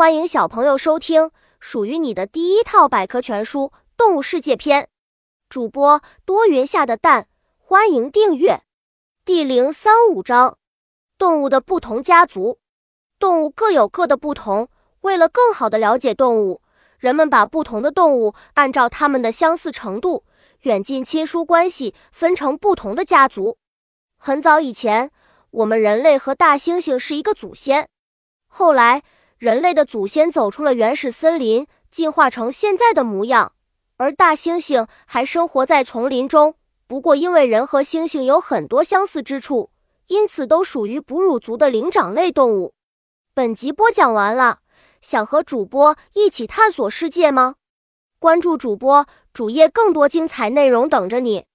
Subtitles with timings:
[0.00, 3.64] 欢迎小朋友收听属于你的第一套百科全书
[3.98, 4.84] 《动物世界篇》。
[5.50, 8.62] 主播多云下的蛋，欢迎订阅。
[9.26, 10.56] 第零三五章：
[11.18, 12.60] 动物的不同家族。
[13.18, 14.70] 动物各有各的不同，
[15.02, 16.62] 为了更好的了解动物，
[16.96, 20.24] 人们把不同的动物按照它们的相似程度、
[20.60, 23.58] 远近亲疏关系分成不同的家族。
[24.16, 25.10] 很早以前，
[25.50, 27.86] 我们人类和大猩猩是一个祖先。
[28.48, 29.02] 后来，
[29.40, 33.54] 人类的祖先走出了原始森林，进化成现在的模样，
[33.96, 36.56] 而大猩猩还生活在丛林中。
[36.86, 39.70] 不过，因为人和猩猩有很多相似之处，
[40.08, 42.74] 因此都属于哺乳族的灵长类动物。
[43.32, 44.58] 本集播讲完了，
[45.00, 47.54] 想和主播一起探索世界吗？
[48.18, 51.46] 关注主播主页，更多精彩内容等着你。